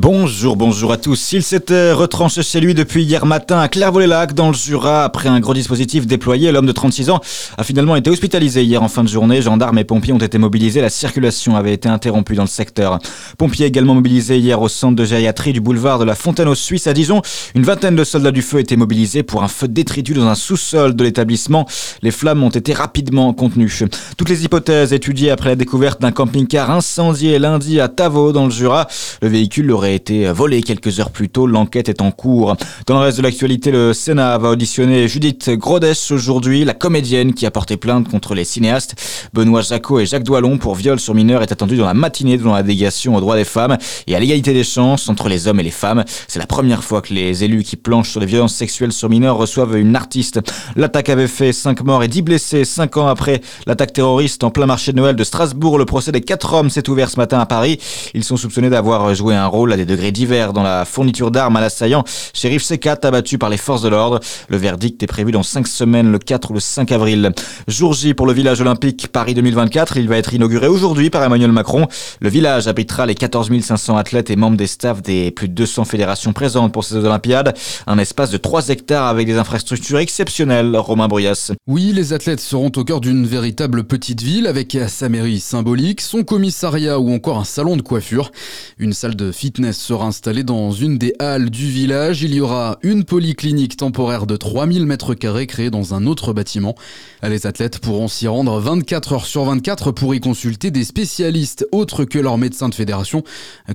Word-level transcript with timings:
Bonjour, 0.00 0.56
bonjour 0.56 0.90
à 0.90 0.96
tous. 0.96 1.30
Il 1.34 1.44
s'était 1.44 1.92
retranché 1.92 2.42
chez 2.42 2.58
lui 2.58 2.74
depuis 2.74 3.04
hier 3.04 3.26
matin 3.26 3.60
à 3.60 3.68
Clairvaux-les-Lacs 3.68 4.34
dans 4.34 4.48
le 4.48 4.54
Jura. 4.54 5.04
Après 5.04 5.28
un 5.28 5.38
gros 5.38 5.54
dispositif 5.54 6.04
déployé, 6.04 6.50
l'homme 6.50 6.66
de 6.66 6.72
36 6.72 7.10
ans 7.10 7.20
a 7.56 7.62
finalement 7.62 7.94
été 7.94 8.10
hospitalisé 8.10 8.64
hier 8.64 8.82
en 8.82 8.88
fin 8.88 9.04
de 9.04 9.08
journée. 9.08 9.40
Gendarmes 9.40 9.78
et 9.78 9.84
pompiers 9.84 10.12
ont 10.12 10.18
été 10.18 10.36
mobilisés. 10.36 10.80
La 10.80 10.90
circulation 10.90 11.54
avait 11.54 11.72
été 11.72 11.88
interrompue 11.88 12.34
dans 12.34 12.42
le 12.42 12.48
secteur. 12.48 12.98
Pompiers 13.38 13.66
également 13.66 13.94
mobilisés 13.94 14.36
hier 14.36 14.60
au 14.60 14.66
centre 14.66 14.96
de 14.96 15.04
gériatrie 15.04 15.52
du 15.52 15.60
boulevard 15.60 16.00
de 16.00 16.04
la 16.04 16.16
Fontaine 16.16 16.48
aux 16.48 16.56
Suisse 16.56 16.88
à 16.88 16.92
Dijon. 16.92 17.22
Une 17.54 17.62
vingtaine 17.62 17.94
de 17.94 18.02
soldats 18.02 18.32
du 18.32 18.42
feu 18.42 18.58
étaient 18.58 18.74
mobilisés 18.74 19.22
pour 19.22 19.44
un 19.44 19.48
feu 19.48 19.68
détritus 19.68 20.16
dans 20.16 20.26
un 20.26 20.34
sous-sol 20.34 20.96
de 20.96 21.04
l'établissement. 21.04 21.68
Les 22.02 22.10
flammes 22.10 22.42
ont 22.42 22.50
été 22.50 22.72
rapidement 22.72 23.32
contenues. 23.32 23.84
Toutes 24.16 24.28
les 24.28 24.44
hypothèses 24.44 24.92
étudiées 24.92 25.30
après 25.30 25.50
la 25.50 25.56
découverte 25.56 26.00
d'un 26.00 26.10
camping-car 26.10 26.72
incendié 26.72 27.38
lundi 27.38 27.80
à 27.80 27.86
Tavaux 27.86 28.32
dans 28.32 28.46
le 28.46 28.50
Jura. 28.50 28.88
Le 29.22 29.28
véhicule 29.28 29.66
aurait 29.84 29.94
été 29.94 30.32
volé 30.32 30.62
quelques 30.62 30.98
heures 30.98 31.10
plus 31.10 31.28
tôt. 31.28 31.46
L'enquête 31.46 31.90
est 31.90 32.00
en 32.00 32.10
cours. 32.10 32.56
Dans 32.86 32.94
le 32.94 33.00
reste 33.00 33.18
de 33.18 33.22
l'actualité, 33.22 33.70
le 33.70 33.92
Sénat 33.92 34.38
va 34.38 34.48
auditionner 34.50 35.08
Judith 35.08 35.50
Grodès 35.50 35.92
aujourd'hui, 36.10 36.64
la 36.64 36.72
comédienne 36.72 37.34
qui 37.34 37.44
a 37.44 37.50
porté 37.50 37.76
plainte 37.76 38.08
contre 38.08 38.34
les 38.34 38.44
cinéastes. 38.44 38.94
Benoît 39.34 39.60
Jacot 39.60 40.00
et 40.00 40.06
Jacques 40.06 40.22
Doilon 40.22 40.56
pour 40.56 40.74
viol 40.74 40.98
sur 40.98 41.14
mineur 41.14 41.42
est 41.42 41.52
attendu 41.52 41.76
dans 41.76 41.84
la 41.84 41.92
matinée 41.92 42.38
devant 42.38 42.54
la 42.54 42.62
délégation 42.62 43.14
aux 43.14 43.20
droits 43.20 43.36
des 43.36 43.44
femmes 43.44 43.76
et 44.06 44.16
à 44.16 44.20
l'égalité 44.20 44.54
des 44.54 44.64
chances 44.64 45.10
entre 45.10 45.28
les 45.28 45.48
hommes 45.48 45.60
et 45.60 45.62
les 45.62 45.70
femmes. 45.70 46.02
C'est 46.28 46.38
la 46.38 46.46
première 46.46 46.82
fois 46.82 47.02
que 47.02 47.12
les 47.12 47.44
élus 47.44 47.62
qui 47.62 47.76
planchent 47.76 48.10
sur 48.10 48.20
les 48.20 48.26
violences 48.26 48.54
sexuelles 48.54 48.92
sur 48.92 49.10
mineurs 49.10 49.36
reçoivent 49.36 49.76
une 49.76 49.96
artiste. 49.96 50.40
L'attaque 50.76 51.10
avait 51.10 51.28
fait 51.28 51.52
5 51.52 51.84
morts 51.84 52.02
et 52.02 52.08
10 52.08 52.22
blessés 52.22 52.64
5 52.64 52.96
ans 52.96 53.06
après 53.08 53.42
l'attaque 53.66 53.92
terroriste 53.92 54.44
en 54.44 54.50
plein 54.50 54.66
marché 54.66 54.92
de 54.92 54.96
Noël 54.96 55.14
de 55.14 55.24
Strasbourg. 55.24 55.76
Le 55.76 55.84
procès 55.84 56.10
des 56.10 56.22
4 56.22 56.54
hommes 56.54 56.70
s'est 56.70 56.88
ouvert 56.88 57.10
ce 57.10 57.16
matin 57.16 57.38
à 57.38 57.44
Paris. 57.44 57.78
Ils 58.14 58.24
sont 58.24 58.38
soupçonnés 58.38 58.70
d'avoir 58.70 59.14
joué 59.14 59.34
un 59.34 59.46
rôle 59.46 59.63
à 59.72 59.76
des 59.76 59.84
degrés 59.84 60.12
divers 60.12 60.52
dans 60.52 60.62
la 60.62 60.84
fourniture 60.84 61.30
d'armes 61.30 61.56
à 61.56 61.60
l'assaillant. 61.60 62.04
Shérif 62.32 62.62
C4 62.62 63.06
abattu 63.06 63.38
par 63.38 63.48
les 63.48 63.56
forces 63.56 63.82
de 63.82 63.88
l'ordre. 63.88 64.20
Le 64.48 64.56
verdict 64.56 65.02
est 65.02 65.06
prévu 65.06 65.32
dans 65.32 65.42
5 65.42 65.66
semaines, 65.66 66.10
le 66.10 66.18
4 66.18 66.50
ou 66.50 66.54
le 66.54 66.60
5 66.60 66.92
avril. 66.92 67.32
Jour 67.68 67.92
J 67.94 68.14
pour 68.14 68.26
le 68.26 68.32
village 68.32 68.60
olympique 68.60 69.08
Paris 69.08 69.34
2024. 69.34 69.96
Il 69.96 70.08
va 70.08 70.16
être 70.16 70.34
inauguré 70.34 70.68
aujourd'hui 70.68 71.10
par 71.10 71.22
Emmanuel 71.22 71.52
Macron. 71.52 71.86
Le 72.20 72.28
village 72.28 72.68
abritera 72.68 73.06
les 73.06 73.14
14 73.14 73.50
500 73.60 73.96
athlètes 73.96 74.30
et 74.30 74.36
membres 74.36 74.56
des 74.56 74.66
staffs 74.66 75.02
des 75.02 75.30
plus 75.30 75.48
de 75.48 75.54
200 75.54 75.84
fédérations 75.84 76.32
présentes 76.32 76.72
pour 76.72 76.84
ces 76.84 76.96
Olympiades. 76.96 77.54
Un 77.86 77.98
espace 77.98 78.30
de 78.30 78.36
3 78.36 78.68
hectares 78.68 79.06
avec 79.06 79.26
des 79.26 79.36
infrastructures 79.36 79.98
exceptionnelles. 79.98 80.76
Romain 80.76 81.08
Bruyas. 81.08 81.52
Oui, 81.66 81.92
les 81.94 82.12
athlètes 82.12 82.40
seront 82.40 82.72
au 82.76 82.84
cœur 82.84 83.00
d'une 83.00 83.26
véritable 83.26 83.84
petite 83.84 84.22
ville 84.22 84.46
avec 84.46 84.76
sa 84.88 85.08
mairie 85.08 85.40
symbolique, 85.40 86.00
son 86.00 86.24
commissariat 86.24 86.98
ou 86.98 87.12
encore 87.12 87.38
un 87.38 87.44
salon 87.44 87.76
de 87.76 87.82
coiffure. 87.82 88.30
Une 88.78 88.92
salle 88.92 89.16
de 89.16 89.32
fitness 89.54 89.78
sera 89.78 90.06
installée 90.06 90.42
dans 90.42 90.72
une 90.72 90.98
des 90.98 91.14
halles 91.20 91.48
du 91.48 91.68
village. 91.68 92.22
Il 92.22 92.34
y 92.34 92.40
aura 92.40 92.78
une 92.82 93.04
polyclinique 93.04 93.76
temporaire 93.76 94.26
de 94.26 94.36
3000 94.36 94.84
mètres 94.84 95.14
carrés 95.14 95.46
créée 95.46 95.70
dans 95.70 95.94
un 95.94 96.06
autre 96.06 96.32
bâtiment. 96.32 96.74
Les 97.22 97.46
athlètes 97.46 97.78
pourront 97.78 98.08
s'y 98.08 98.26
rendre 98.26 98.58
24 98.58 99.12
heures 99.12 99.26
sur 99.26 99.44
24 99.44 99.92
pour 99.92 100.12
y 100.12 100.18
consulter 100.18 100.72
des 100.72 100.82
spécialistes 100.82 101.68
autres 101.70 102.04
que 102.04 102.18
leurs 102.18 102.36
médecins 102.36 102.68
de 102.68 102.74
fédération, 102.74 103.22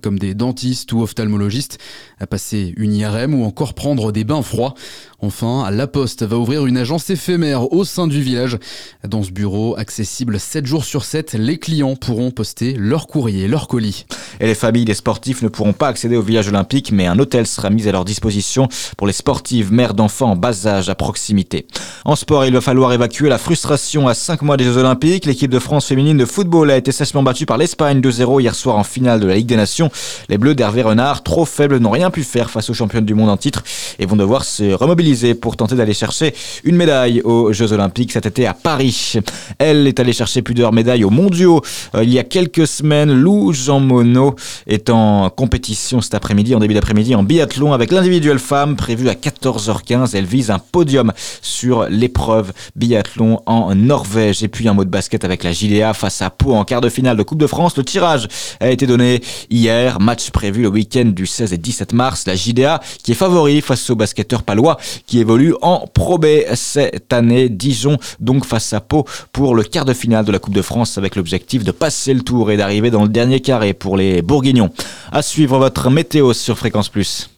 comme 0.01 0.19
des 0.19 0.33
dentistes 0.33 0.91
ou 0.91 1.01
ophtalmologistes, 1.01 1.77
à 2.19 2.27
passer 2.27 2.73
une 2.75 2.93
IRM 2.93 3.33
ou 3.33 3.45
encore 3.45 3.73
prendre 3.73 4.11
des 4.11 4.25
bains 4.25 4.41
froids. 4.41 4.73
Enfin, 5.21 5.69
La 5.71 5.85
Poste 5.85 6.23
va 6.23 6.37
ouvrir 6.37 6.65
une 6.65 6.77
agence 6.77 7.09
éphémère 7.09 7.73
au 7.73 7.83
sein 7.83 8.07
du 8.07 8.21
village. 8.21 8.57
Dans 9.05 9.21
ce 9.21 9.31
bureau, 9.31 9.77
accessible 9.77 10.39
7 10.39 10.65
jours 10.65 10.85
sur 10.85 11.03
7, 11.03 11.33
les 11.33 11.57
clients 11.57 11.97
pourront 11.97 12.31
poster 12.31 12.73
leur 12.77 13.07
courrier, 13.07 13.49
leur 13.49 13.67
colis. 13.67 14.05
Et 14.39 14.47
les 14.47 14.55
familles 14.55 14.85
des 14.85 14.93
sportifs 14.93 15.41
ne 15.41 15.49
pourront 15.49 15.73
pas 15.73 15.89
accéder 15.89 16.15
au 16.15 16.21
village 16.21 16.47
olympique, 16.47 16.93
mais 16.93 17.05
un 17.05 17.19
hôtel 17.19 17.47
sera 17.47 17.69
mis 17.69 17.89
à 17.89 17.91
leur 17.91 18.05
disposition 18.05 18.69
pour 18.95 19.07
les 19.07 19.13
sportives 19.13 19.73
mères 19.73 19.93
d'enfants 19.93 20.31
en 20.31 20.35
bas 20.37 20.65
âge 20.65 20.87
à 20.87 20.95
proximité. 20.95 21.67
En 22.05 22.15
sport, 22.15 22.45
il 22.45 22.53
va 22.53 22.61
falloir 22.61 22.93
évacuer 22.93 23.27
la 23.27 23.37
frustration 23.37 24.07
à 24.07 24.13
5 24.13 24.41
mois 24.41 24.55
des 24.55 24.63
Jeux 24.63 24.77
Olympiques. 24.77 25.25
L'équipe 25.25 25.51
de 25.51 25.59
France 25.59 25.87
féminine 25.87 26.17
de 26.17 26.25
football 26.25 26.71
a 26.71 26.77
été 26.77 26.93
sèchement 26.93 27.23
battue 27.23 27.45
par 27.45 27.57
l'Espagne 27.57 27.99
2-0 27.99 28.39
hier 28.39 28.55
soir 28.55 28.77
en 28.77 28.85
finale 28.85 29.19
de 29.19 29.27
la 29.27 29.35
Ligue 29.35 29.47
des 29.47 29.57
Nations. 29.57 29.91
Les 30.29 30.37
Bleus 30.37 30.55
d'Hervé 30.55 30.81
Renard, 30.81 31.23
trop 31.23 31.43
faibles, 31.43 31.77
n'ont 31.79 31.91
rien 31.91 32.09
pu 32.09 32.23
faire 32.23 32.49
face 32.49 32.69
aux 32.69 32.73
championnes 32.73 33.05
du 33.05 33.15
monde 33.15 33.29
en 33.29 33.37
titre 33.37 33.63
et 33.99 34.05
vont 34.05 34.15
devoir 34.15 34.43
se 34.43 34.73
remobiliser 34.73 35.35
pour 35.35 35.57
tenter 35.57 35.75
d'aller 35.75 35.93
chercher 35.93 36.33
une 36.63 36.75
médaille 36.75 37.21
aux 37.21 37.53
Jeux 37.53 37.73
Olympiques 37.73 38.13
cet 38.13 38.25
été 38.25 38.47
à 38.47 38.53
Paris. 38.53 39.13
Elle 39.59 39.87
est 39.87 39.99
allée 39.99 40.13
chercher 40.13 40.41
plusieurs 40.41 40.73
médailles 40.73 41.03
aux 41.03 41.09
mondiaux 41.09 41.61
euh, 41.95 42.03
il 42.03 42.11
y 42.11 42.19
a 42.19 42.23
quelques 42.23 42.67
semaines. 42.67 43.11
Lou 43.11 43.53
Jean 43.53 43.79
Monod 43.79 44.35
est 44.67 44.89
en 44.89 45.29
compétition 45.29 46.01
cet 46.01 46.13
après-midi, 46.13 46.55
en 46.55 46.59
début 46.59 46.73
d'après-midi, 46.73 47.15
en 47.15 47.23
biathlon 47.23 47.73
avec 47.73 47.91
l'individuelle 47.91 48.39
femme 48.39 48.75
prévue 48.75 49.09
à 49.09 49.13
14h15. 49.13 50.15
Elle 50.15 50.25
vise 50.25 50.51
un 50.51 50.59
podium 50.59 51.11
sur 51.41 51.87
l'épreuve 51.89 52.53
biathlon 52.75 53.41
en 53.45 53.75
Norvège. 53.75 54.43
Et 54.43 54.47
puis 54.47 54.67
un 54.67 54.73
mot 54.73 54.85
de 54.85 54.89
basket 54.89 55.23
avec 55.25 55.43
la 55.43 55.51
JDA 55.51 55.93
face 55.93 56.21
à 56.21 56.29
Pau 56.29 56.53
en 56.53 56.63
quart 56.63 56.81
de 56.81 56.89
finale 56.89 57.17
de 57.17 57.23
Coupe 57.23 57.39
de 57.39 57.47
France. 57.47 57.75
Le 57.77 57.83
tirage 57.83 58.27
a 58.59 58.69
été 58.69 58.87
donné 58.87 59.21
hier. 59.49 59.99
Match 59.99 60.31
prévu 60.31 60.63
le 60.63 60.69
week-end 60.69 61.05
du 61.05 61.25
16 61.25 61.53
et 61.53 61.57
17 61.57 61.93
mars. 61.93 62.25
La 62.27 62.35
JDA 62.35 62.79
qui 63.03 63.11
est 63.11 63.15
favori 63.15 63.61
face 63.61 63.88
au 63.89 63.95
basketteur 63.95 64.43
palois 64.43 64.77
qui 65.05 65.19
évolue 65.19 65.53
en 65.61 65.87
Pro 65.93 66.17
B 66.17 66.27
cette 66.53 67.13
année. 67.13 67.49
Dijon 67.49 67.97
donc 68.19 68.45
face 68.45 68.73
à 68.73 68.81
Pau 68.81 69.05
pour 69.31 69.55
le 69.55 69.63
quart 69.63 69.85
de 69.85 69.93
finale 69.93 70.25
de 70.25 70.31
la 70.31 70.39
Coupe 70.39 70.53
de 70.53 70.61
France 70.61 70.97
avec 70.97 71.15
l'objectif 71.15 71.63
de 71.63 71.71
passer 71.71 72.13
le 72.13 72.21
tour 72.21 72.51
et 72.51 72.57
d'arriver 72.57 72.91
dans 72.91 73.03
le 73.03 73.09
dernier 73.09 73.39
carré 73.39 73.73
pour 73.73 73.97
les 73.97 74.21
Bourguignons. 74.21 74.71
À 75.11 75.21
suivre 75.21 75.57
votre 75.57 75.89
météo 75.89 76.33
sur 76.33 76.57
Fréquence 76.57 76.89
Plus. 76.89 77.29